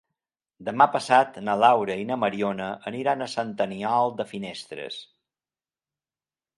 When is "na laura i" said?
1.49-2.09